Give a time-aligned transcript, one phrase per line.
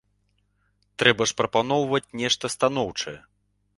[1.03, 3.17] Трэба ж прапаноўваць нешта станоўчае.